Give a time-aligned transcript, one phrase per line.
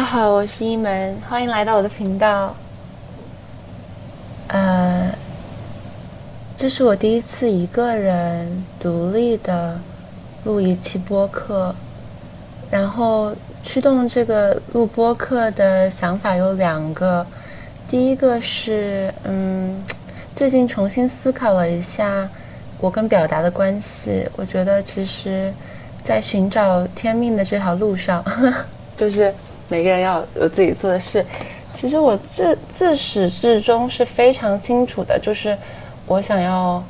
[0.00, 2.56] 大家好，我是一门，欢迎来到我的频道。
[4.48, 5.12] 呃，
[6.56, 9.78] 这是我第一次一个人独立的
[10.44, 11.74] 录一期播客，
[12.70, 17.26] 然后驱动这个录播客的想法有两个，
[17.86, 19.84] 第一个是，嗯，
[20.34, 22.26] 最近重新思考了一下
[22.78, 25.52] 我跟表达的关系，我觉得其实，
[26.02, 28.24] 在寻找天命的这条路上，
[29.00, 29.32] 就是
[29.66, 31.24] 每个人要有自己做的事。
[31.72, 35.56] 其实我自自始至终是非常清楚的，就是
[36.04, 36.84] 我想要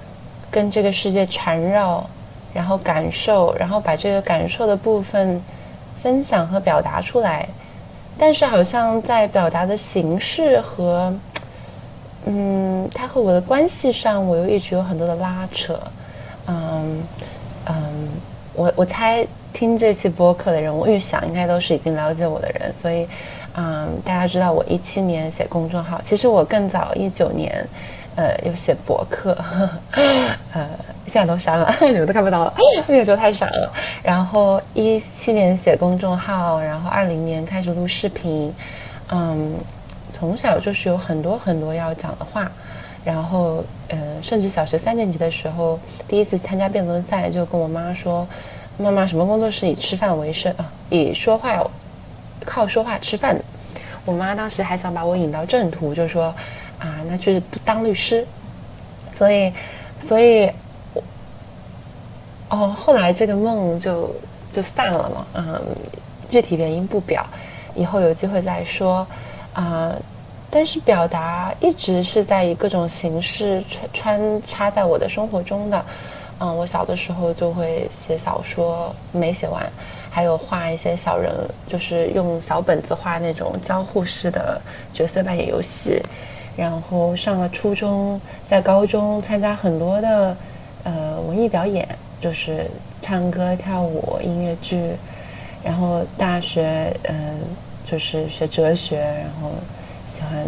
[0.51, 2.05] 跟这个世界缠绕，
[2.53, 5.41] 然后感受，然后把这个感受的部分
[6.03, 7.47] 分享和表达出来。
[8.19, 11.15] 但是好像在表达的形式和，
[12.25, 15.79] 嗯，它和我的关系上，我又一直有很多的拉扯。
[16.49, 17.03] 嗯嗯，
[18.61, 23.07] 我我猜听这期播客的人，我预想应该都是已经了解我的人，所以。
[23.57, 27.53] 嗯，大家知道我一七年写公众号，其实我更早一九年，
[28.15, 29.37] 呃，有写博客，
[30.55, 30.69] 呃，
[31.09, 32.55] 现在都删了， 你们都看不到了，
[32.87, 33.73] 那个时候太傻了。
[34.05, 38.55] 然后一七年写公众号，然后二零年开始录视频，
[39.11, 39.53] 嗯，
[40.13, 42.49] 从小就是有很多很多要讲的话，
[43.05, 45.77] 然后呃，甚至小学三年级的时候，
[46.07, 48.25] 第一次参加辩论赛，就跟我妈说，
[48.81, 50.73] 妈妈，什么工作是以吃饭为生啊？
[50.89, 51.63] 以说话。
[52.43, 53.45] 靠说话吃饭的，
[54.07, 56.35] 我妈当时还想把我引到正途，就说
[56.79, 58.27] 啊，那去当律师。
[59.13, 59.53] 所以，
[60.09, 60.51] 所以，
[62.49, 64.11] 哦，后来这个梦就
[64.51, 65.27] 就散了嘛。
[65.35, 65.63] 嗯，
[66.31, 67.25] 具体原因不表，
[67.75, 69.07] 以后有机会再说。
[69.53, 69.95] 啊，
[70.51, 75.85] 但是表达一直是在以各种形式穿穿插在我的生活中的。
[76.41, 79.65] 嗯，我小的时候就会写小说，没写完。
[80.11, 81.33] 还有画一些小人，
[81.69, 84.61] 就是用小本子画那种交互式的
[84.93, 86.03] 角色扮演游戏。
[86.57, 90.37] 然后上了初中，在高中参加很多的
[90.83, 91.87] 呃文艺表演，
[92.21, 92.67] 就是
[93.01, 94.93] 唱歌、跳舞、音乐剧。
[95.63, 97.39] 然后大学嗯，
[97.85, 99.51] 就是学哲学，然后
[100.09, 100.45] 喜欢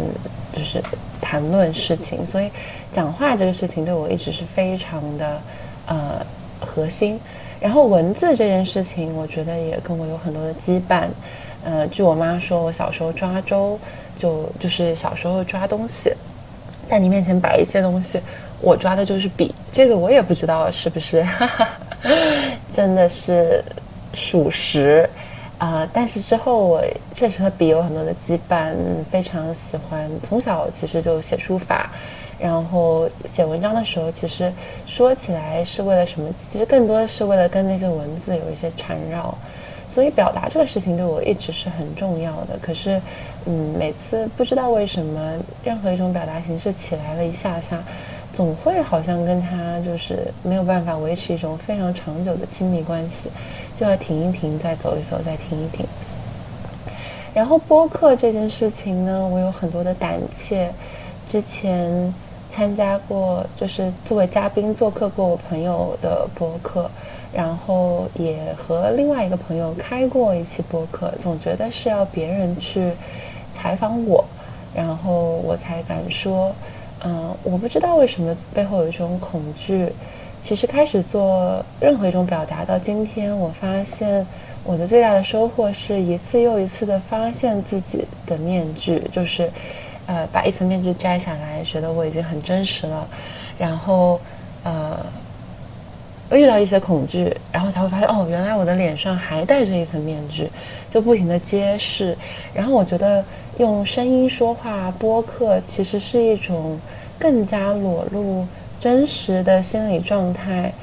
[0.53, 0.81] 就是
[1.21, 2.49] 谈论事情，所以
[2.91, 5.39] 讲话这个事情对我一直是非常的
[5.85, 6.25] 呃
[6.59, 7.19] 核心。
[7.59, 11.07] 然后文字这件事情，我觉得也跟我有很多的羁绊。
[11.63, 13.79] 呃，据我妈说，我小时候抓周，
[14.17, 16.11] 就就是小时候抓东西，
[16.89, 18.19] 在你面前摆一些东西，
[18.61, 19.55] 我抓的就是笔。
[19.71, 21.25] 这个我也不知道是不是，
[22.75, 23.63] 真的是
[24.13, 25.09] 属实
[25.57, 25.87] 啊。
[25.93, 26.83] 但是之后我
[27.13, 28.73] 确实和笔有很多的羁绊，
[29.09, 31.89] 非常喜欢，从小其实就写书法。
[32.43, 34.51] 然后写文章的时候，其实
[34.85, 36.29] 说起来是为了什么？
[36.51, 39.33] 其实更多的是为了跟那些文字有一些缠绕，
[39.89, 42.59] 所以表达这个事情对我一直是很重要的。
[42.61, 43.01] 可是，
[43.45, 47.81] 嗯，每次不知道为什么，任何一种表达形式起来了一下下，
[48.35, 53.29] 总会好像跟他就是没有办法维持一种非常长久的亲密关系，
[53.79, 55.85] 就要停一停，再走一走，再停一停。
[57.33, 60.69] 然后播客这件事情呢，我有很多的胆怯，
[61.25, 62.13] 之前。
[62.53, 66.87] 参加过，就是作为嘉宾做客过我朋友的播客，
[67.33, 72.91] 然后也和另外一个朋友开过一期播客，总觉得是要别人去
[73.55, 74.23] 采访我，
[74.75, 76.53] 然后我才敢说。
[77.03, 79.91] 嗯，我不知道为什么背后有一种恐惧。
[80.39, 84.25] 其实开始做任何一种表达到今天，我发现
[84.63, 89.49] 我的最大的收获是一次又一次的发现自己的面具，就是。
[90.05, 93.07] 呃，把一层面具摘下来，觉得我已经很真实了，
[93.57, 94.19] 然后，
[94.63, 94.99] 呃，
[96.31, 100.49] 遇到一些恐惧，然后才会发现，哦，原来我的脸上还戴着一层面具，
[100.91, 102.17] 就不停的揭示。
[102.53, 103.23] 然后我觉得
[103.59, 106.77] 用声音说话播客，其实是一种
[107.17, 108.45] 更加裸露
[108.81, 110.73] 真实的心理状态，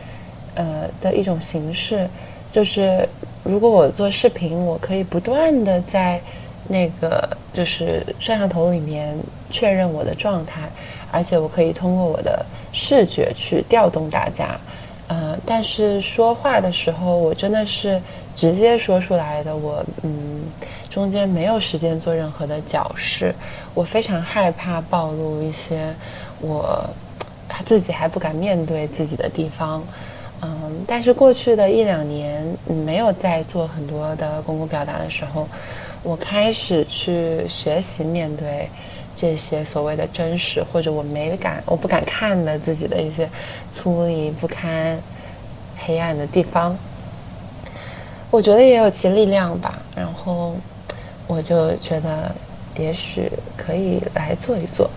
[0.55, 2.09] 呃的一种形式。
[2.51, 3.07] 就是
[3.45, 6.19] 如果我做视频，我可以不断的在。
[6.69, 9.17] 那个就是摄像头里面
[9.51, 10.69] 确认我的状态，
[11.11, 14.59] 而且我可以通过我的视觉去调动大家，
[15.09, 18.01] 呃，但是说话的时候，我真的是
[18.37, 20.43] 直接说出来的，我嗯，
[20.89, 23.35] 中间没有时间做任何的矫饰，
[23.75, 25.95] 我非常害怕暴露一些
[26.41, 26.89] 我
[27.67, 29.83] 自己还不敢面对自己的地方，
[30.43, 32.45] 嗯，但是过去的一两年
[32.87, 35.47] 没有在做很多的公共表达的时候。
[36.03, 38.67] 我开始去学习面对
[39.15, 43.29] 这些所谓的真实，或者我没敢、我不敢看的自己的一些
[43.71, 44.99] 粗粝不堪、
[45.77, 46.75] 黑暗的地方。
[48.31, 49.79] 我觉得也有其力量吧。
[49.95, 50.57] 然后
[51.27, 52.35] 我就觉得
[52.79, 54.91] 也许可以来做一做，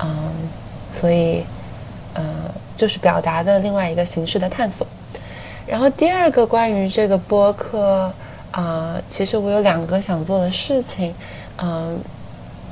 [0.00, 0.30] 嗯，
[1.00, 1.44] 所以，
[2.14, 2.24] 嗯，
[2.76, 4.86] 就是表达的另外一个形式的探索。
[5.66, 8.12] 然后第二个关于这个播客，
[8.52, 11.12] 啊，其实我有两个想做的事情，
[11.56, 11.98] 嗯，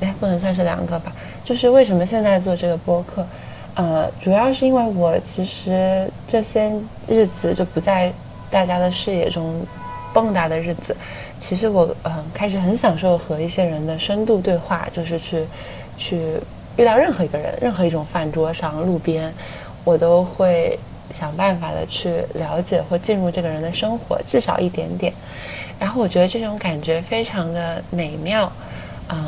[0.01, 1.12] 哎，不能算是两个吧，
[1.43, 3.27] 就是为什么现在做这个播客，
[3.75, 6.71] 呃，主要是因为我其实这些
[7.09, 8.12] 日子就不在
[8.51, 9.61] 大家的视野中
[10.12, 10.97] 蹦跶的日子，
[11.41, 15.45] 其实我嗯开始很享受和一些人的深度对话，就是去
[15.99, 16.21] 去
[16.77, 19.35] 遇到任何一个人，任何一种饭桌上、路边，
[19.85, 20.79] 我都会。
[21.15, 25.13] 想办法的去了解或进入这个人的生活，至少一点点。
[25.79, 28.51] 然后我觉得这种感觉非常的美妙，
[29.11, 29.23] 嗯，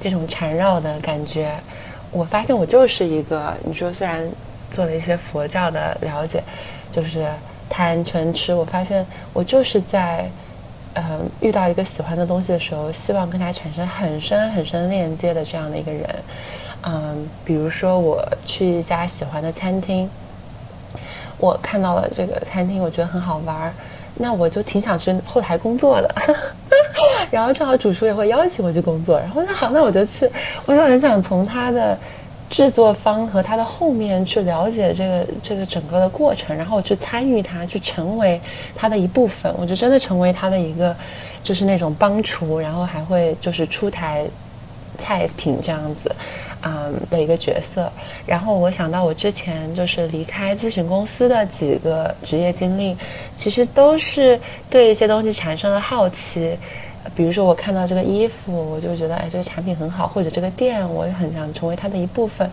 [0.00, 1.54] 这种缠绕的感觉。
[2.10, 4.28] 我发现我就是一个，你说虽然
[4.72, 6.42] 做了一些佛教的了解，
[6.90, 7.28] 就是
[7.68, 10.28] 贪嗔痴，我发现我就是在，
[10.94, 16.08] 嗯，遇到一个喜欢的东西的时候，希望跟他产生很深很深链接的这样的一个人。
[16.82, 20.08] 嗯，比如说我去一家喜欢的餐厅。
[21.38, 23.72] 我看到了这个餐厅，我觉得很好玩儿，
[24.16, 26.14] 那我就挺想去后台工作的。
[27.32, 30.28] 然后正好主厨也会邀请我去工作，然后那好，那我就去，
[30.66, 31.96] 我就很想从他的
[32.50, 38.38] 制作方和他的后面去了解这个这个整个的过程，然后我去参与他，去成为
[38.74, 40.94] 他的一部分，我就真的成为他的一个
[41.42, 44.26] 就是那种帮厨，然后还会就是出台
[44.98, 46.14] 菜品这样子。
[46.62, 47.90] 嗯的一个角色，
[48.26, 52.96] 然后我想到我之前就是离开咨询公司的几个职业经历，
[53.36, 56.56] 其实都是对一些东西产生了好奇。
[57.14, 62.48] 比如说，我看到这个衣服，我就觉得，哎，这个产品很好，或者这个店，我也很想成为它的一部分。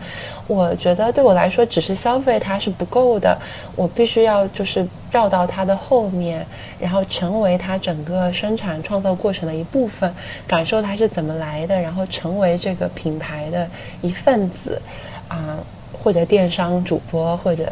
[0.46, 3.38] 我觉得对我来说，只是消费它是不够的，
[3.76, 6.44] 我必须要就是绕到它的后面，
[6.80, 10.12] 然后成为它整个生产创造过程的一部分，
[10.46, 13.68] 感受它是怎么来的，然后成为这个品牌的
[14.00, 14.80] 一份子，
[15.28, 15.58] 啊，
[15.92, 17.66] 或者电商主播，或者。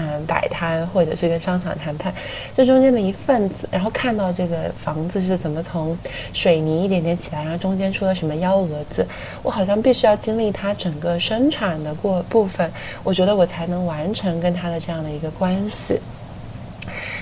[0.00, 2.14] 嗯，摆摊或者是跟商场谈判，
[2.54, 5.98] 这中间的一份子，然后看到这个房子是怎么从
[6.32, 9.04] 水泥一点点起来，然后中间出了什么幺蛾子，
[9.42, 12.70] 我好像必须要经历它整个生产的过部分，
[13.02, 15.98] 我觉得我才能完成跟它的这样的一个关系。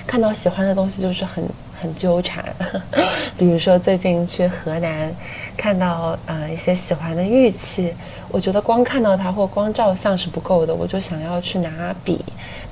[0.05, 1.43] 看到喜欢的东西就是很
[1.81, 2.45] 很纠缠，
[3.39, 5.11] 比如说最近去河南，
[5.57, 7.91] 看到呃一些喜欢的玉器，
[8.29, 12.23] 我觉得光看到它或光照相是不够的，我就想要去拿笔。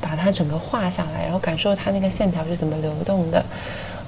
[0.02, 3.44] 把它整个画下来，然后感受它那个线条是怎么流动的，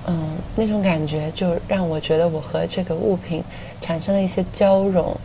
[0.06, 3.44] 嗯，那种感觉就让我觉得我和这个物品
[3.82, 5.16] 产生了一些交融。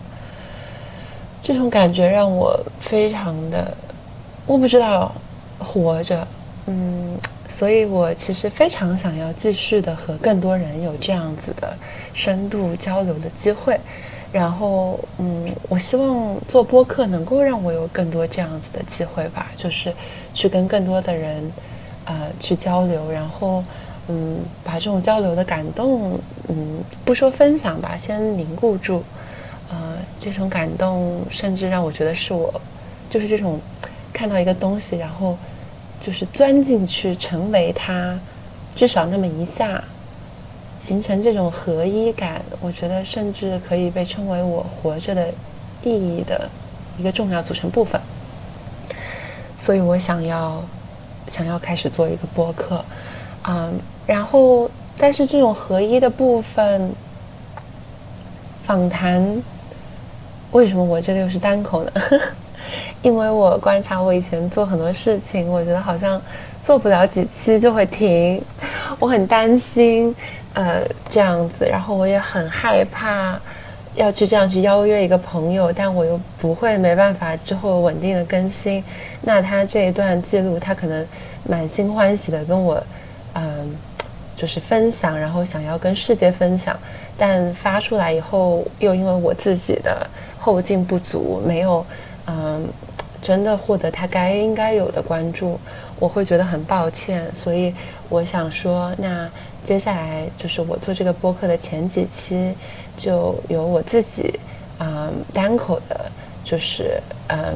[1.42, 3.76] 这种感觉让我非常的，
[4.46, 5.12] 我不知道
[5.58, 6.26] 活着，
[6.66, 11.76] 嗯，所以我其实非常想要继续的和更多人有这样子的
[12.14, 13.78] 深度交流的机会。
[14.32, 19.92] 然后，嗯，我希望做播客能够让我有更多这样子的机会吧，就是
[20.32, 21.52] 去跟更多的人，
[22.06, 23.62] 呃，去交流，然后，
[24.08, 26.18] 嗯，把这种交流的感动，
[26.48, 29.04] 嗯，不说分享吧，先凝固住，
[29.70, 32.58] 呃，这种感动甚至让我觉得是我，
[33.10, 33.60] 就是这种
[34.14, 35.36] 看到一个东西，然后
[36.00, 38.18] 就是钻进去成为它，
[38.74, 39.84] 至少那么一下。
[40.84, 45.28] 形成这种合一感，我觉得甚至可以被称为我活着的
[45.82, 46.48] 意义的
[46.98, 48.00] 一个重要组成部分。
[49.58, 50.60] 所以我想要
[51.28, 52.84] 想要开始做一个播客，
[53.46, 53.72] 嗯，
[54.06, 54.68] 然后
[54.98, 56.92] 但是这种合一的部分
[58.64, 59.40] 访谈，
[60.50, 61.92] 为什么我这个又是单口呢？
[63.02, 66.20] 因为我观察我以前做很多事情，我觉得好像
[66.64, 68.42] 做不了几期就会停，
[68.98, 70.14] 我很担心。
[70.54, 73.40] 呃，这样子，然后我也很害怕
[73.94, 78.84] 要去这样去邀约一个朋友，但我又不会没办法之后稳定的更新。
[79.22, 81.06] 那他这一段记录，他可能
[81.48, 82.84] 满心欢喜的跟我，
[83.32, 83.74] 嗯，
[84.36, 86.76] 就是分享，然后想要跟世界分享，
[87.16, 90.06] 但发出来以后，又因为我自己的
[90.38, 91.86] 后劲不足，没有，
[92.26, 92.68] 嗯，
[93.22, 95.58] 真的获得他该应该有的关注，
[95.98, 97.24] 我会觉得很抱歉。
[97.34, 97.74] 所以
[98.12, 99.28] 我想说，那。
[99.64, 102.52] 接下来就是我做这个播客的前几期，
[102.96, 104.40] 就由我自己，
[104.80, 106.10] 嗯，单口的，
[106.42, 107.54] 就是嗯，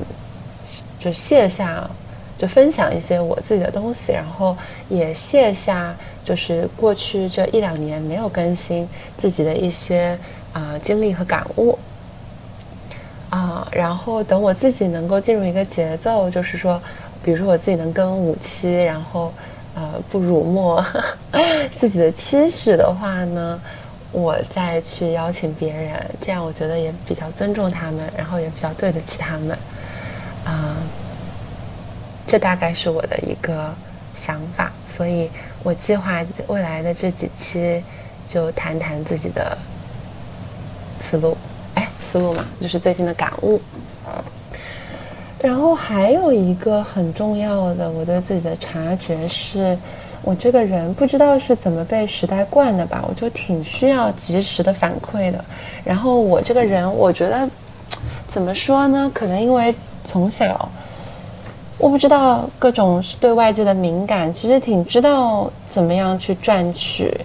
[1.01, 1.85] 就卸下，
[2.39, 4.57] 就分享一些我自己的东西，然后
[4.89, 10.17] 也卸下，就是过去这一两年没有更新自己的一些
[10.53, 11.77] 啊经历和感悟，
[13.31, 16.81] 啊，然后等我自己能够进入一个节奏，就是说，
[17.25, 19.33] 比如说我自己能更五期，然后。
[19.77, 20.83] 呃，不辱没
[21.71, 23.61] 自己的期许的话呢，
[24.11, 29.51] 我再去邀请别人，这样我觉得也比较尊重他们，然后也比较对得起他们，
[30.47, 30.79] 啊，
[32.27, 33.71] 这大概是我的一个
[34.17, 35.31] 想法，所以
[35.63, 37.85] 我计划未来的这几期
[38.27, 39.59] 就谈谈自己的
[40.99, 41.37] 思路，
[41.75, 43.61] 哎，思路嘛，就是最近的感悟。
[45.47, 49.79] 然后还有一个很重要的，我对自己的察觉是。
[50.23, 55.45] 我这个人不知道是怎么被时代惯的吧，我就挺需要及时的反馈的。
[55.85, 57.49] 然后我这个人，我觉得
[58.27, 59.09] 怎么说呢？
[59.15, 59.73] 可能因为
[60.05, 60.69] 从小，
[61.79, 67.17] 我不知道各种对外界的敏感，其实挺知道怎么样去赚取，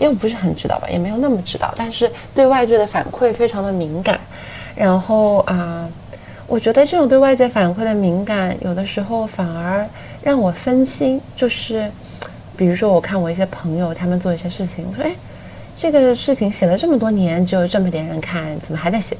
[0.00, 4.18] 又不是很知道吧，也没有那么知道，但是对外界的反馈非常的敏感。
[4.74, 5.88] 然后啊，
[6.50, 9.86] 我觉得这种对外界反馈的敏感，有的时候反而
[10.20, 11.88] 让我分心，就是。
[12.56, 15.14] 比如说，我看我一些朋友他们做一些事情，我说：“哎，
[15.74, 19.16] 这个事情写了这么多年，只有这么点人看，怎么还在写？”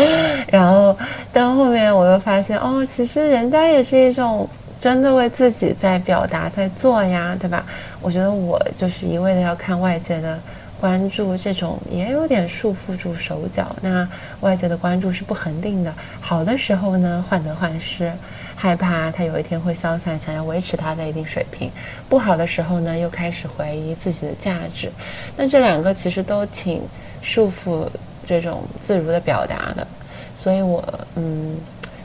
[0.52, 0.94] 然后
[1.32, 4.46] 到后面我又发现，哦，其实人家也是一种
[4.78, 7.64] 真的为自己在表达、在做呀，对吧？
[8.02, 10.38] 我觉得我就是一味的要看外界的。
[10.82, 14.06] 关注这种也有点束缚住手脚，那
[14.40, 15.94] 外界的关注是不恒定的。
[16.20, 18.12] 好的时候呢，患得患失，
[18.56, 21.70] 害怕它有一天会消散，想要维持它的一定水平；
[22.08, 24.90] 不好的时候呢，又开始怀疑自己的价值。
[25.36, 26.82] 那这两个其实都挺
[27.22, 27.86] 束缚
[28.26, 29.86] 这种自如的表达的。
[30.34, 30.82] 所以我
[31.14, 31.56] 嗯，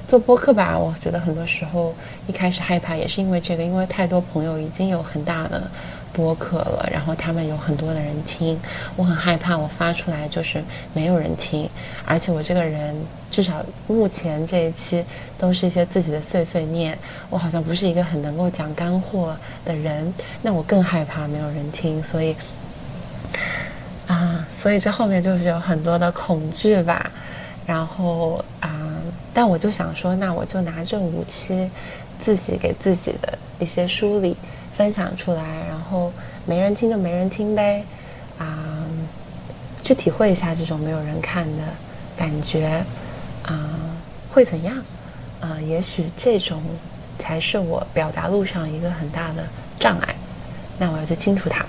[0.08, 1.96] 做播客吧，我觉得很多时候
[2.28, 5.68] 一开始害怕也是因为这个，因为太多朋友已经有很大的。
[6.18, 8.60] 播客了，然后他们有很多的人听，
[8.96, 10.64] 我很害怕，我发出来就是
[10.96, 11.70] 没有人听，
[12.06, 12.96] 而且我这个人
[13.30, 15.06] 至少目前这一期
[15.38, 16.98] 都是一些自己的碎碎念，
[17.30, 22.36] 我好像不是一个很能够讲干货的人，那我更害怕没有人听，所以
[24.08, 27.12] 啊，所以这后面就是有很多的恐惧吧，
[27.68, 28.90] 然后啊，
[29.36, 31.70] 但我就想说，那我就拿这五期
[32.20, 34.36] 自己给自己的一些梳理。
[34.78, 36.14] 分享出来，然后
[36.46, 37.84] 没人听就没人听呗，
[38.38, 38.64] 啊，
[39.82, 41.64] 去体会一下这种没有人看的
[42.16, 42.86] 感觉，
[43.42, 43.58] 啊，
[44.32, 44.78] 会怎样？
[45.42, 46.62] 啊，也许这种
[47.18, 49.48] 才是我表达路上一个很大的
[49.80, 50.14] 障碍，
[50.78, 51.66] 那我要去清除它。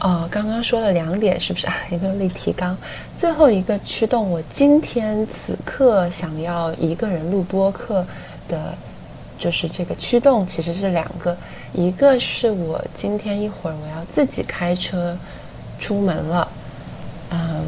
[0.00, 1.74] 哦，刚刚说了两点，是不是啊？
[1.92, 2.76] 有没有立提纲？
[3.16, 8.04] 最后一个驱动我今天此刻想要一个人录播课
[8.48, 8.74] 的。
[9.38, 11.36] 就是这个驱动其实是两个，
[11.72, 15.16] 一个是我今天一会儿我要自己开车
[15.78, 16.48] 出门了，
[17.30, 17.64] 嗯，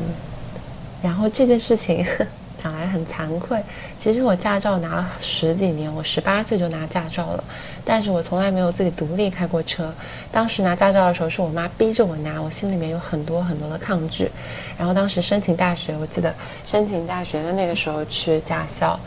[1.02, 2.04] 然后这件事情
[2.62, 3.58] 讲来很惭愧，
[3.98, 7.44] 其实我驾照拿了十几年，我十八岁就拿驾照了，
[7.84, 9.90] 但是我从来没有自己独立开过车。
[10.30, 14.30] 当时拿驾照的时候是我妈逼着我拿，我心里面有很多很多的抗拒。
[14.76, 16.34] 然后当时申请大学，我记得
[16.66, 18.98] 申请大学的那个时候去驾校。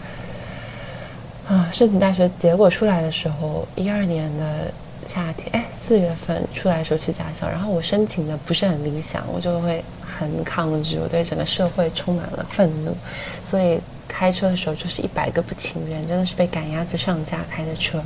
[1.47, 4.71] 啊，申请大学结果出来的时候，一二年的
[5.05, 12.95] 夏天，哎，四月份出来的时候去驾校，然后我申请的不是很理想，我就会很抗拒，我对整个社会充满了愤怒，
[13.43, 18.01] 所以开车的时候就是一百个不情愿，真的是被赶鸭子上架开的车。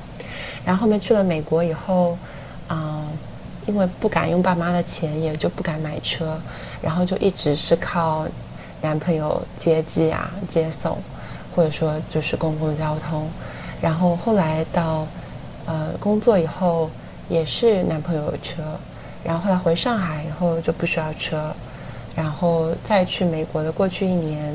[0.66, 2.18] 然后后面去了美国以后，
[2.68, 3.06] 啊，
[3.68, 6.42] 因为不敢用爸妈的钱，也就不敢买车，
[6.82, 8.28] 然后就一直是靠
[8.82, 10.98] 男朋友接机啊，接送。
[11.58, 13.28] 或者说就是公共交通，
[13.82, 15.08] 然后后来到，
[15.66, 16.88] 呃，工作以后
[17.28, 18.62] 也是男朋友有车，
[19.24, 21.52] 然后后来回上海以后就不需要车，
[22.16, 24.54] 然后再去美国的过去一年，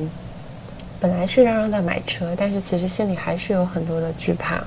[1.00, 4.62] 本来是嚷嚷在买车，但是其实心里还是有很多的惧怕，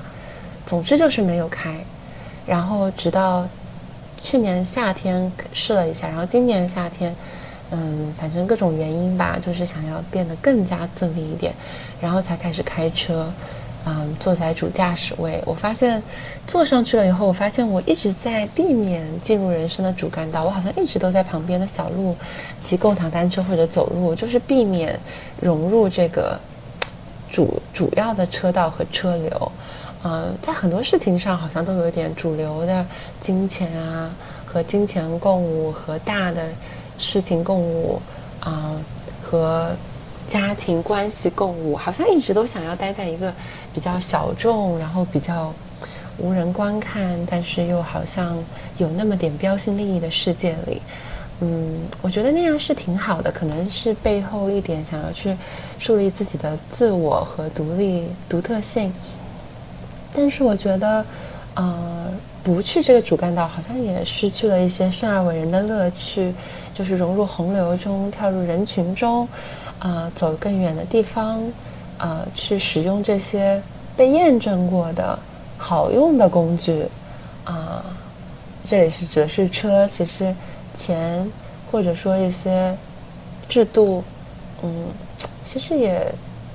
[0.66, 1.74] 总之就是没有开，
[2.46, 3.48] 然后直到
[4.20, 7.16] 去年夏天试了一下，然后今年夏天。
[7.72, 11.52] 嗯，反正各种原因吧，就是想要变得更加自立一点，
[12.00, 13.28] 然后才开始开车，
[13.84, 15.42] 嗯，坐在主驾驶位。
[15.44, 16.00] 我发现
[16.46, 22.14] 坐上去了以后，我发现我一直在避免进入人生的主干道，我好像一直都在旁边的小路
[22.60, 24.96] 骑共享单车或者走路，就是避免
[25.40, 26.38] 融入这个
[27.32, 29.52] 主主要的车道和车流。
[30.04, 32.86] 嗯，在很多事情上好像都有点主流的
[33.18, 34.08] 金钱啊
[34.44, 36.46] 和金钱共舞和大的。
[36.98, 38.00] 事情共舞，
[38.40, 38.72] 啊，
[39.22, 39.70] 和
[40.28, 43.32] 家庭关系共舞，好像一直都想要待在一个
[43.72, 45.52] 比较小众，然后比较
[46.18, 48.36] 无人观看，但是又好像
[48.78, 50.80] 有那么点标新立异的世界里。
[51.40, 55.36] 嗯，我觉得那样是挺好的，可能是背后一点想要去
[55.78, 58.90] 树立自己的自我和独立独特性。
[60.14, 61.04] 但是我觉得，
[61.54, 62.10] 呃，
[62.46, 66.32] 不去这个主干道，好像也失去了一些生而为人的乐趣，
[66.72, 69.28] 就是融入洪流中，跳入人群中，
[69.80, 71.42] 啊，走更远的地方，
[71.98, 73.60] 啊，去使用这些
[73.96, 75.18] 被验证过的
[75.58, 76.86] 好用的工具，
[77.42, 77.84] 啊，
[78.64, 80.32] 这里是指的是车，其实
[80.76, 81.28] 钱
[81.72, 82.72] 或者说一些
[83.48, 84.04] 制度，
[84.62, 84.86] 嗯，
[85.42, 86.00] 其实也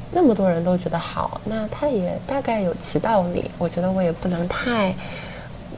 [0.09, 3.51] 那么多人都觉得好，那它也大概有其道理。
[3.57, 4.95] 我觉得我也不能太。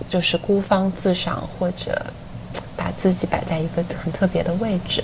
[0.09, 2.05] 就是孤芳自赏，或者
[2.75, 5.03] 把自己摆在一个很特别的位置，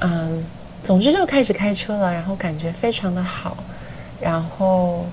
[0.00, 0.44] 嗯，
[0.82, 3.56] 总之就开始开车了，然后感觉非常的好，
[4.20, 5.04] 然后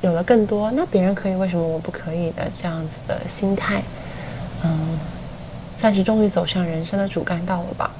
[0.00, 3.82] 有了更多那别人可以，为什么我不可以的这样子的心态，
[4.62, 4.98] 嗯，
[5.76, 7.90] 算是终于走上人生的主干道了吧，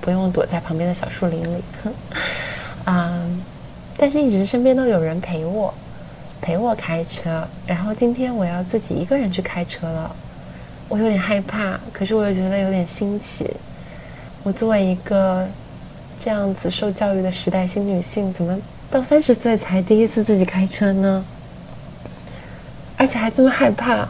[0.00, 1.62] 不用躲在旁边的小树林里，
[2.86, 3.42] 嗯，
[3.96, 5.72] 但是一直身边都有人陪我。
[6.40, 10.14] 陪我开车，然后今天我要自己一个人去开车了，
[10.88, 13.50] 我有点害怕，可是我又觉得有点新奇。
[14.42, 15.46] 我作为一个
[16.24, 18.58] 这样子受教育的时代新女性，怎么
[18.90, 21.24] 到三十岁才第一次自己开车呢？
[22.96, 24.08] 而且还这么害怕。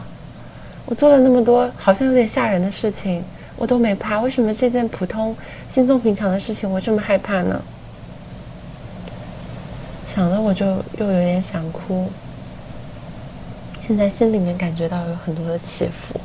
[0.85, 3.23] 我做了那么多好像有点吓人的事情，
[3.57, 5.35] 我都没怕，为什么这件普通、
[5.69, 7.61] 稀松平常的事情我这么害怕呢？
[10.49, 10.65] 我就
[10.97, 12.11] 又有点想哭，
[13.79, 16.19] 现在心里面感觉到有很多的起伏。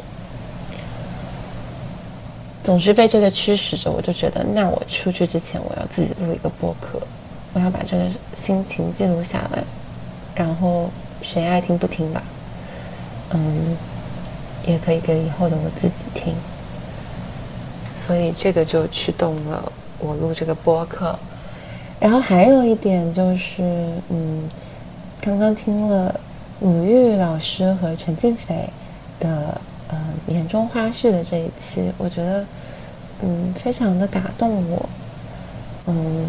[2.63, 6.99] 总之被这个驱使着，我就觉得，那我出去之前，我要自己录一个播客，
[7.53, 9.63] 我要把这个心情记录下来，
[10.35, 10.89] 然后
[11.21, 12.23] 谁爱听不听吧，
[13.29, 13.77] 嗯，
[14.67, 16.35] 也可以给以后的我自己听。
[18.07, 21.15] 所以这个就驱动了我录这个播客。
[22.01, 23.63] 然后还有一点就是，
[24.11, 24.49] 嗯，
[25.21, 26.21] 刚刚听了
[26.61, 28.69] 鲁豫老师和陈静斐
[29.19, 29.59] 的
[29.89, 32.45] 呃眼中花絮的这一期，我觉得
[33.23, 34.89] 嗯非常的打动我。
[35.87, 36.27] 嗯，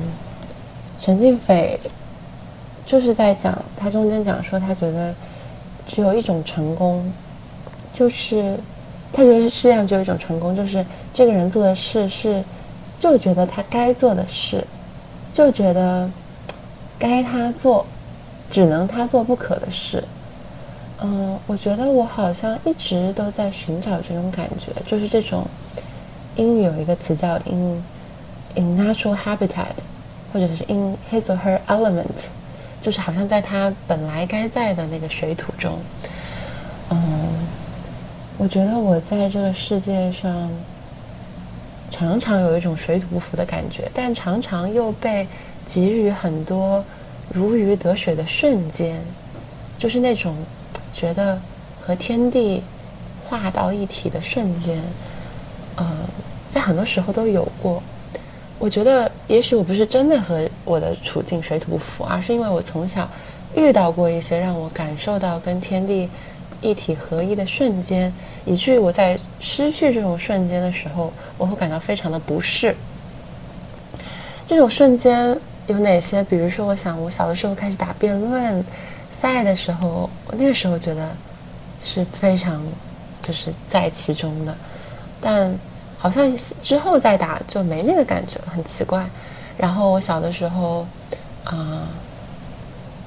[1.01, 1.77] 陈静斐
[2.85, 5.13] 就是在讲，他中间讲说，他觉得
[5.87, 7.11] 只有一种成功，
[7.93, 8.57] 就是
[9.11, 12.41] 他觉得世界上只有一种成功，就是这个人做的事是
[12.97, 14.65] 就觉得他该做的事。
[15.35, 16.09] 就觉得
[16.97, 17.85] 该他做，
[18.49, 20.01] 只能他做不可的事。
[21.01, 25.45] 嗯，我觉得我好像一直都在寻找这种感觉，就是这种
[26.37, 27.83] 英语有一个词叫 in
[28.55, 29.75] in natural habitat，
[30.31, 32.29] 或者是 in his or her element，
[32.81, 35.77] 就是好像在他本来该在的那个水土中。
[36.91, 36.97] 嗯，
[38.37, 40.49] 我觉得我在这个世界上。
[41.97, 45.25] 常常有一种水土不服的感觉，但常常又被
[45.65, 46.83] 给予很多
[47.31, 48.99] 如鱼得水的瞬间，
[49.77, 50.35] 就是那种
[50.93, 51.39] 觉得
[51.79, 52.61] 和天地
[53.23, 54.77] 化到一体的瞬间，
[55.77, 55.85] 呃，
[56.51, 57.81] 在很多时候都有过。
[58.59, 63.09] 我觉得，也许我不是真的和我的处境水土不服，而是因为我从小
[63.55, 66.09] 遇到过一些让我感受到跟天地。
[66.61, 68.11] 一体合一的瞬间，
[68.43, 72.75] 以至于我在失去这种瞬间的时候，我会感到非常的不适。
[74.47, 76.23] 这种瞬间有哪些？
[76.23, 78.65] 比如说，我想我小的时候开始打辩论
[79.11, 81.15] 赛的时候，我那个时候觉得
[81.83, 82.59] 是非常
[83.21, 84.57] 就是在其中的，
[85.21, 85.55] 但
[85.99, 89.05] 好像之后再打就没那个感觉，很奇怪。
[89.59, 90.87] 然后我小的时候
[91.43, 91.87] 啊，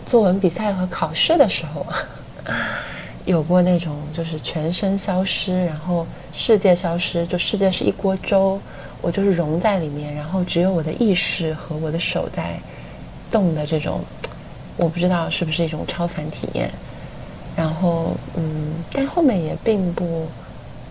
[0.06, 1.84] 作文比赛和考试的时候。
[3.28, 8.58] 有过那种就是全身消失，然后世界消失，就世界是一锅粥，
[9.02, 12.58] 我就是融在里面，然后只有我的意识和我的手在
[13.30, 14.00] 动的这种，
[14.78, 16.70] 我不知道是不是一种超凡体验。
[17.54, 20.26] 然后，嗯，但后面也并不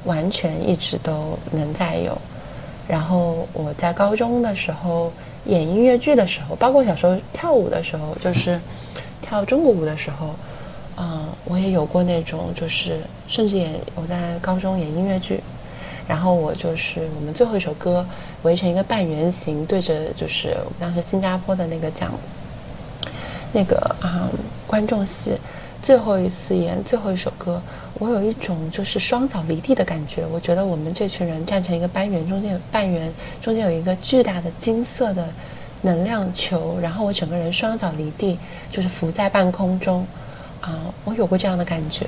[0.04, 2.16] 完全一直都能再有。
[2.88, 5.12] 然后我在高中的时候
[5.46, 8.60] 演音乐剧的时候，包括小时候跳舞的时候，就是
[9.24, 10.36] 跳中国舞的时候。
[11.46, 15.40] 我也有过那种，就是甚至演我在高中演音乐剧，
[16.08, 18.06] 然后我就是我们最后一首歌
[18.44, 22.12] 围成一个半圆形，对着就是当时新加坡的那个讲
[23.54, 24.30] 那个啊
[24.66, 25.38] 观众席，
[25.82, 27.62] 最后一次演最后一首歌，
[28.00, 30.26] 我有一种就是双脚离地的感觉。
[30.28, 35.26] 我觉得我们这群人站成一个半圆，中间有半圆中间有一个巨大的金色的
[35.82, 38.38] 能量球，然后我整个人双脚离地，
[38.70, 40.06] 就是浮在半空中。
[40.62, 42.06] 啊，我有过这样的感觉，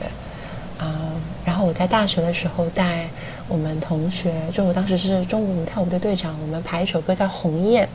[0.78, 1.12] 啊，
[1.46, 3.08] 然后我在大学的时候带
[3.48, 7.88] 我们同学，就我当时是中国舞跳舞队队长，我们排一首歌叫《鸿雁》，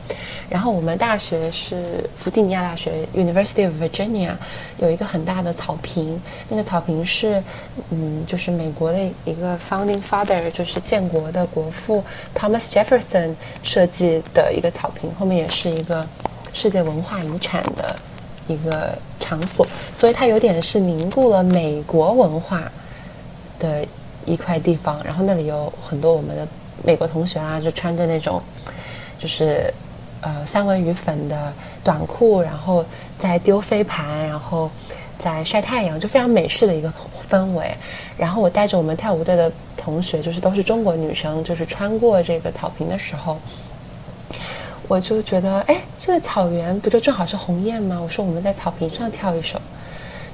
[0.49, 4.31] 然后我们大学是弗吉尼亚大学 University of Virginia，
[4.79, 7.41] 有一个很大的草坪，那个草坪是，
[7.89, 12.03] 嗯，就是美国的一个 founding father，就是建国的国父
[12.37, 16.05] Thomas Jefferson 设计的一个草坪，后面也是一个
[16.53, 17.95] 世界文化遗产的
[18.47, 19.65] 一个场所，
[19.97, 22.71] 所以它有点是凝固了美国文化
[23.59, 23.85] 的。
[24.27, 26.47] 一块地方，然后那里有很多我们的
[26.83, 28.41] 美国同学啊，就穿着那种，
[29.19, 29.71] 就是
[30.21, 32.83] 呃三文鱼粉的短裤，然后
[33.19, 34.67] 在丢飞盘，然后
[35.19, 36.91] 在晒太阳，就非常美式的一个
[37.29, 37.71] 氛围。
[38.17, 43.37] 然后我带着我们跳舞队的同学，就是都是中国女生，就是穿过这个草坪的时候，
[44.87, 47.99] 我就觉得，哎，这个草原不就正好是鸿雁吗？
[47.99, 49.59] 我说我们在草坪上跳一首。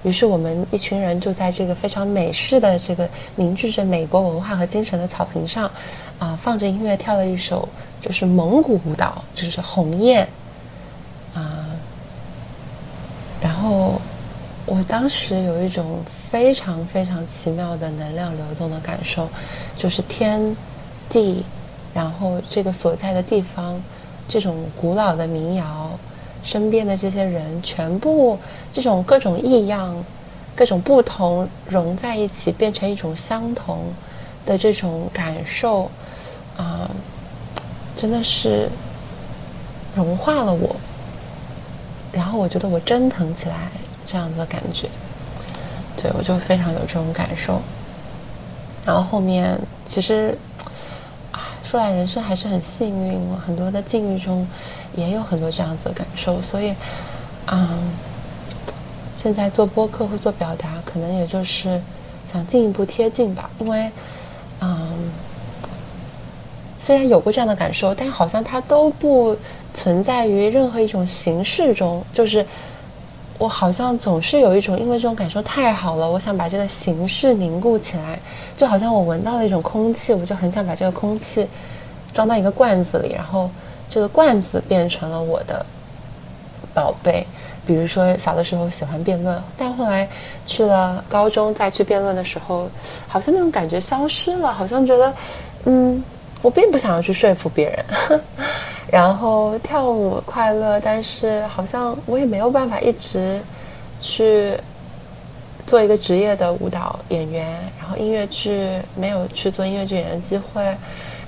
[0.03, 5.69] 于是我们一群人就在这个非常美式的这个凝聚着美国文化和精神的草坪上，
[6.17, 7.69] 啊，放着音乐跳了一首
[8.01, 10.27] 就是蒙古舞蹈，就是《鸿雁》
[11.39, 11.67] 啊。
[13.41, 14.01] 然后
[14.65, 15.99] 我当时有一种
[16.31, 19.29] 非常非常奇妙的能量流动的感受，
[19.77, 20.55] 就是天
[21.09, 21.45] 地，
[21.93, 23.79] 然后这个所在的地方，
[24.31, 25.91] 这种古老的民谣。
[26.43, 28.35] 身边的这些人，全部
[28.73, 29.95] 这种各种异样、
[30.55, 33.93] 各种不同融在一起，变成一种相同
[34.43, 35.83] 的这种感受，
[36.57, 36.89] 啊，
[37.95, 38.67] 真的是
[39.93, 40.75] 融化了我。
[42.11, 43.69] 然后我觉得我蒸腾起来，
[44.07, 44.89] 这样子的感觉，
[45.95, 47.61] 对我就非常有这种感受。
[48.83, 50.35] 然后后面其实，
[51.71, 54.45] 说来人生还是很幸运，我很多的境遇中。
[54.93, 56.75] 也有很多这样子的感受，所以，
[57.49, 57.65] 嗯，
[59.15, 61.81] 现在做播客或做表达，可能也就是
[62.29, 63.49] 想进一步贴近吧。
[63.59, 63.89] 因为，
[64.59, 64.89] 嗯，
[66.77, 69.33] 虽然有过这样的感受，但好像它都不
[69.73, 72.03] 存在于任何一种形式中。
[72.11, 72.45] 就是
[73.41, 78.19] 我好像总是有一种，因为这种感受太好了，我想把这个形式凝固起来。
[78.55, 81.47] 就好像我闻到了一种空气，我就很想把这个空气
[82.13, 83.49] 装到一个罐子里，然后。
[83.93, 85.65] 这个罐子变成了我的
[86.73, 87.27] 宝贝。
[87.65, 90.07] 比如说，小的时候喜欢辩论，但后来
[90.45, 92.69] 去了高中再去辩论的时候，
[93.05, 94.53] 好像那种感觉消失了。
[94.53, 95.13] 好像觉得，
[95.65, 96.01] 嗯，
[96.41, 98.21] 我并不想要去说服别人。
[98.91, 103.41] 然后跳舞快乐，但是好像我也没有办法一直
[104.01, 104.53] 去
[105.65, 107.47] 做一个职业的舞蹈演员。
[107.79, 110.75] 然后音乐剧没有去做音乐剧演员的机会。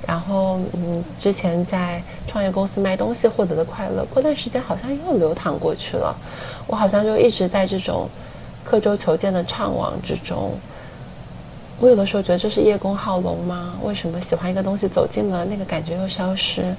[0.06, 6.13] 然后，嗯，之前在创业公司卖东西获得的快乐，过段时间好像又流淌过去了。
[6.67, 8.10] 我好像就一直在这种
[8.65, 10.52] 刻舟求剑的怅惘之中。
[11.84, 13.74] 我有的时候觉得这是叶公好龙吗？
[13.84, 16.74] 为什么喜欢一个东西走近了，那个感觉又消失？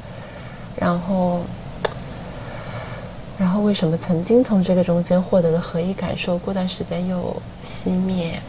[0.80, 1.42] 然后，
[3.36, 8.40] 然后为什么曾经从这个中间获得的合一感受，过段时间又熄灭？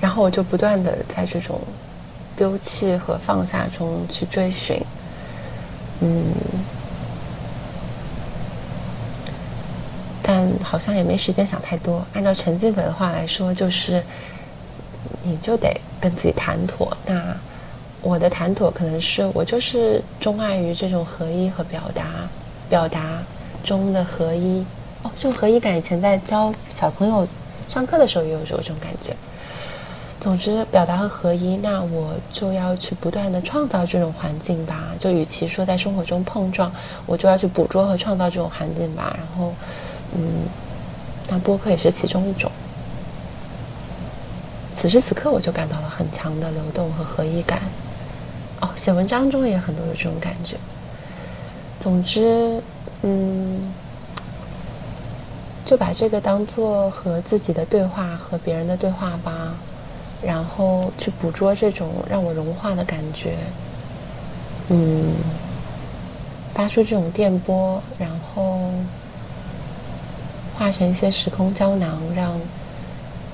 [0.00, 1.60] 然后我就不断的在这种。
[2.34, 4.82] 丢弃和放下中去追寻，
[6.00, 6.24] 嗯，
[10.22, 12.02] 但好像也没时间想太多。
[12.14, 14.02] 按照陈静北的话来说，就是
[15.22, 16.96] 你就得跟自己谈妥。
[17.06, 17.20] 那
[18.00, 22.04] 我的谈妥可能是我就是钟爱于这种合一和表达，
[22.68, 23.22] 表达
[23.64, 24.64] 中的合一。
[25.02, 27.26] 哦，这种合一感以前在教小朋友
[27.68, 29.14] 上课的时候也有这种感觉。
[30.20, 34.90] 总之，表达和合一，那我就要去不断的创造这种环境吧。
[35.00, 36.72] 就与其说在生活中碰撞，
[37.06, 39.16] 我就要去捕捉和创造这种环境吧。
[39.18, 39.52] 然后，
[40.14, 40.44] 嗯，
[41.28, 42.48] 那播客也是其中一种。
[44.82, 47.62] 此时此刻，我就感到了很强的流动和合一感。
[48.58, 50.56] 哦，写文章中也很多有这种感觉。
[51.78, 52.60] 总之，
[53.02, 53.72] 嗯，
[55.64, 59.54] 就把这个当做和自己的对话，和别人的对话吧。
[60.20, 63.36] 然后去捕捉这种让我融化的感觉，
[64.68, 65.14] 嗯，
[66.54, 68.68] 发出这种电波，然后
[70.58, 72.36] 化成一些时空胶囊，让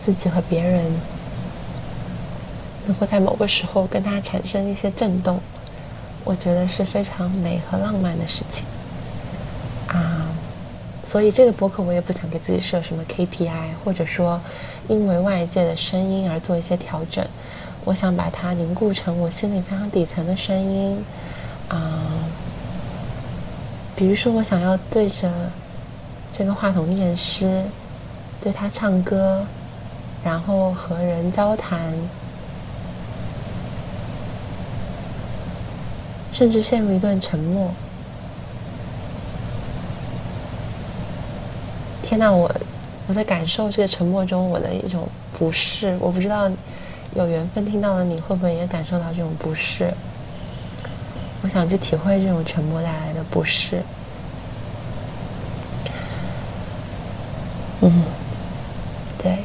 [0.05, 0.85] 自己和别人
[2.89, 5.39] 能够在某个时候跟它产生一些震动，
[6.25, 8.65] 我觉得是非常美和浪漫的事情
[9.87, 10.27] 啊。
[11.07, 14.41] 所以这个博客我也不想给自己设什么 KPI，或者说
[14.89, 17.25] 因为外界的声音而做一些调整。
[17.85, 21.03] 我想把它凝固成我心里非常底层的声音，
[21.69, 22.05] 啊，
[23.97, 25.31] 比如说我想要对着
[26.31, 27.63] 这个话筒念诗，
[28.43, 29.43] 对他唱歌，
[30.23, 31.95] 然后和人交谈，
[36.39, 37.69] 甚至陷入一段沉默。
[42.05, 42.49] 天哪，我
[43.09, 45.99] 我在感受这个沉默中我的一种不适。
[45.99, 46.49] 我不知道
[47.17, 49.93] 有缘分听到了你会不会也感受到这种不适？
[51.43, 53.83] 我想去体会这种沉默带来的不适。
[57.81, 58.05] 嗯，
[59.21, 59.39] 对，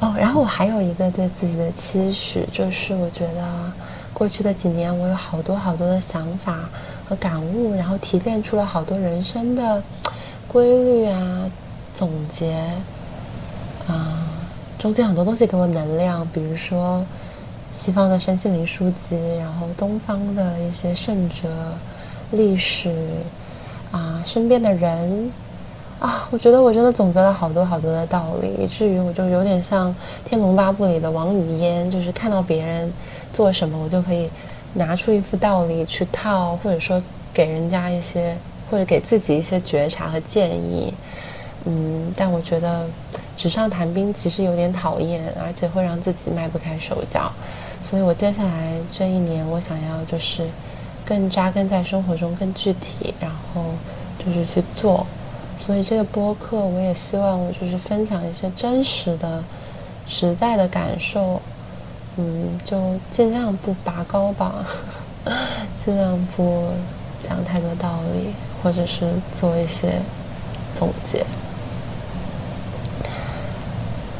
[0.00, 3.72] 哦，然后我还有一个对自己的期许，就是我觉得
[4.14, 6.60] 过去的几年我有好多好多的想法
[7.06, 9.82] 和感悟，然后提炼出了好多人生的
[10.48, 11.50] 规律啊。
[11.96, 12.52] 总结，
[13.86, 14.26] 啊，
[14.80, 17.06] 中间很多东西给我能量，比如说
[17.72, 21.48] 西方的身心灵书籍，然后东方的一些圣哲、
[22.32, 22.92] 历史，
[23.92, 25.30] 啊，身边的人，
[26.00, 29.90] 啊，我觉得我真的总结了好多好多的道理，以至于我就有点像
[30.28, 32.92] 《天龙八部》里的王语嫣，就是看到别人
[33.32, 34.28] 做什么，我就可以
[34.74, 37.02] 拿出一副道理去套，或者说
[37.32, 38.36] 给人家一些，
[38.70, 40.92] 或者给自己一些觉察和建议。
[41.64, 42.84] 嗯，但我觉得
[43.34, 47.32] 纸上谈兵其实有点讨厌，而且会让自己迈不开手脚。
[47.82, 50.42] 所以我接下来这一年，我想要就是
[51.06, 53.62] 更扎根在生活中，更具体，然后
[54.18, 55.06] 就是去做。
[55.64, 59.42] 所以这个播客，我也希望我就是分享一些真实的、
[60.06, 61.40] 实在的感受。
[62.16, 64.64] 嗯，就尽量不拔高吧，
[65.84, 66.68] 尽量不
[67.26, 70.00] 讲太多道理，或者是做一些
[70.78, 71.24] 总结。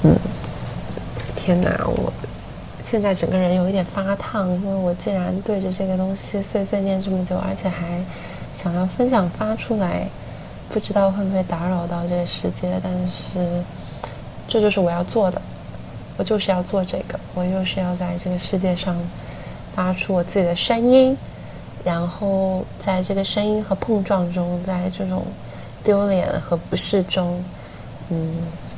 [0.02, 0.16] 嗯，
[1.36, 1.86] 天哪！
[1.86, 2.12] 我
[2.82, 8.02] 现在整个人有一点发烫，因为我竟然对着这个东西碎碎念这么久，而且还
[8.56, 10.08] 想要分享发出来，
[10.74, 12.80] 不知道会不会打扰到这个世界。
[12.82, 13.62] 但是
[14.48, 15.40] 这就是我要做的，
[16.16, 18.96] 我就是要做这个，我就是要在这个世界上
[19.76, 21.16] 发出我自己的声音，
[21.84, 25.24] 然后在这个声音和碰撞中，在这种
[25.84, 27.40] 丢脸和不适中，
[28.08, 28.34] 嗯。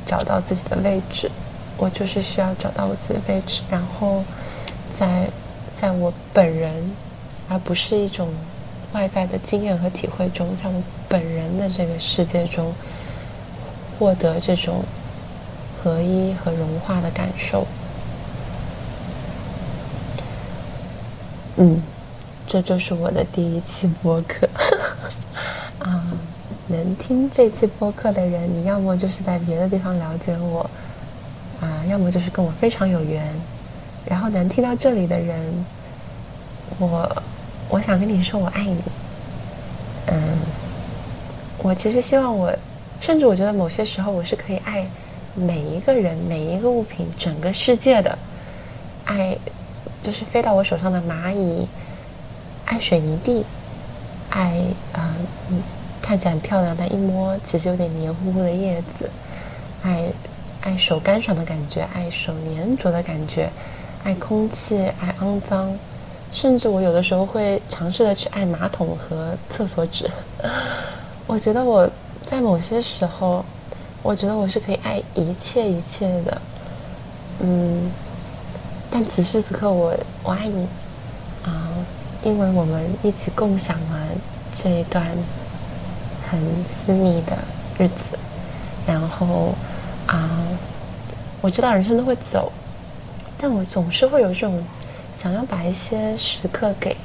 [0.09, 1.29] 找到自己的位置，
[1.75, 4.23] 我就是需要找到我自己的位置，然后
[4.97, 5.27] 在
[5.75, 6.73] 在我本人，
[7.49, 8.29] 而不是一种
[8.93, 12.73] 外在的经验和体会中，在我本人的这个世界中，
[13.97, 14.83] 获得这种
[15.81, 17.65] 合一和融化的感受。
[21.57, 21.81] 嗯，
[22.47, 24.47] 这就是我的第一期播客。
[25.79, 26.03] 啊。
[26.69, 30.69] 能听这期播客的人，你要么就是在别的地方了解我，
[31.61, 33.33] 啊，要么就是跟我非常有缘。
[34.05, 35.65] 然后能听到这里的人，
[36.77, 37.23] 我
[37.69, 38.81] 我想跟你说我爱你。
[40.07, 40.37] 嗯，
[41.59, 42.53] 我其实希望我，
[42.99, 44.85] 甚至我觉得某些时候我是可以爱
[45.35, 48.17] 每一个人、每一个物品、整个世界的。
[49.05, 49.37] 爱
[50.01, 51.67] 就是飞到我手上的蚂蚁，
[52.65, 53.45] 爱水泥地，
[54.29, 54.53] 爱
[54.93, 55.61] 嗯。
[55.99, 59.09] 看起来很漂亮，但一摸其实有点黏糊糊的叶子。
[59.83, 60.05] 爱
[60.61, 63.49] 爱手干爽的感觉，爱手粘着的感觉，
[64.05, 65.77] 爱空气，爱肮脏，
[66.31, 70.09] 甚至我有的时候会尝试的去爱马桶和厕所纸。
[71.27, 71.89] 我觉得我
[72.25, 73.43] 在某些时候，
[74.03, 76.41] 我觉得我是可以爱一切一切的。
[77.39, 77.91] 嗯，
[78.89, 80.67] 但此时此刻，我我爱你
[81.45, 81.69] 啊，
[82.23, 84.07] 因为我们一起共享了
[84.55, 85.05] 这一段。
[86.29, 87.37] 很私密的
[87.79, 88.19] 日子，
[88.85, 89.53] 然后
[90.07, 90.29] 啊，
[91.39, 92.51] 我知道人生都会走，
[93.37, 94.61] 但我总是会有这种
[95.17, 96.95] 想要把一些时刻给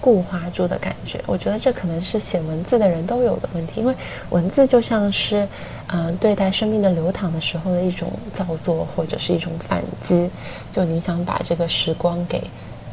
[0.00, 1.20] 固化住的感觉。
[1.26, 3.94] 我觉得这可能是写文字的人都有的问题，因为
[4.30, 5.46] 文字就像是
[5.88, 10.30] 嗯对待生命的流淌的时候的一种造作或者是一种反击，
[10.72, 12.42] 就你想把这个时光给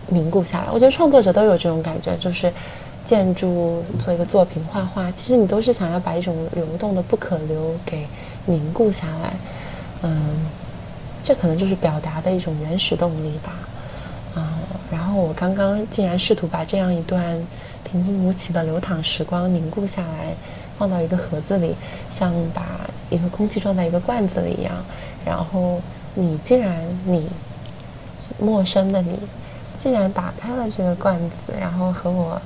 [0.08, 0.68] 凝固下来。
[0.72, 2.52] 我觉得创作者都有这种感觉，就是。
[3.06, 8.06] 建筑做一个作品，画画，其实你都是想要把一种流动的不可留给
[8.46, 9.34] 凝固下来。
[10.04, 10.46] 嗯，
[11.24, 13.56] 这可能就是表达的一种原始动力吧。
[15.10, 17.36] 然后我刚刚竟然试图把这样一段
[17.84, 20.36] 平平无奇的流淌时光凝固下来，
[20.78, 21.76] 放到一个盒子里，
[22.12, 22.64] 像把
[23.10, 24.72] 一个空气装在一个罐子里一样。
[25.26, 25.82] 然后
[26.14, 27.28] 你竟然，你
[28.38, 29.18] 陌生的你，
[29.82, 32.40] 竟然打开了这个罐子，然后和我。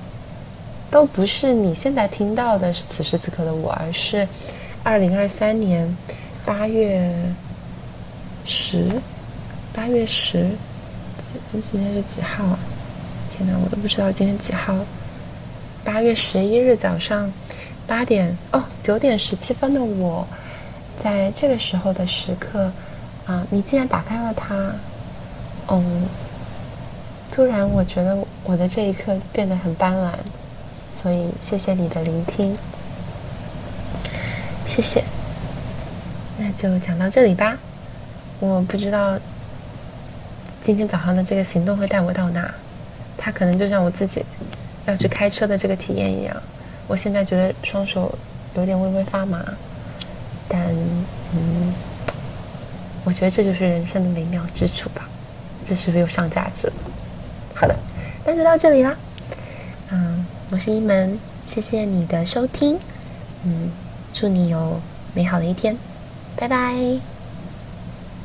[0.90, 4.26] 都不是你现在听到的此时此刻的我，而是
[4.84, 5.94] 二零二三年
[6.46, 7.14] 八月
[8.46, 8.88] 十
[9.76, 10.52] 八月十，
[11.54, 12.60] 今天是几号啊？
[13.36, 14.76] 天哪，我都不知道今天几号。
[15.84, 17.32] 八月十一日早上
[17.86, 20.26] 八点哦九点十七分的我，
[21.04, 22.72] 在这个时候的时刻
[23.26, 24.74] 啊，你竟然打开了它，
[25.68, 26.08] 嗯，
[27.32, 30.12] 突然我觉得我的这一刻变得很斑斓，
[31.02, 32.56] 所以谢谢你的聆听，
[34.68, 35.04] 谢谢。
[36.38, 37.58] 那就讲到这里吧。
[38.40, 39.20] 我不知道
[40.66, 42.50] 今天早上的这个行动会带我到哪，
[43.18, 44.24] 它可能就像我自己
[44.86, 46.34] 要去开车的这个体验一样。
[46.88, 48.18] 我现在觉得双手
[48.56, 49.44] 有点微微发麻，
[50.48, 50.62] 但
[51.36, 51.74] 嗯，
[53.04, 55.10] 我觉得这就是人生的美妙之处吧。
[55.66, 56.74] 这是不是又上价值了？
[57.54, 57.76] 好的，
[58.26, 58.96] 那就到这里啦。
[59.92, 62.80] 嗯，我是一门，谢谢你的收听。
[63.44, 63.70] 嗯，
[64.14, 64.80] 祝你有
[65.14, 65.78] 美好的一天，
[66.38, 67.13] 拜拜。